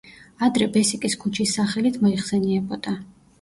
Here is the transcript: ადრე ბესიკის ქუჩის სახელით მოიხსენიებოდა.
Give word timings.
ადრე 0.45 0.67
ბესიკის 0.77 1.15
ქუჩის 1.25 1.53
სახელით 1.59 2.01
მოიხსენიებოდა. 2.07 2.97